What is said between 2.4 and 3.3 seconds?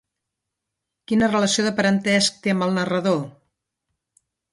té amb el narrador?